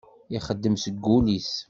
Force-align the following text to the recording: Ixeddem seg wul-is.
Ixeddem 0.37 0.75
seg 0.83 0.95
wul-is. 1.07 1.51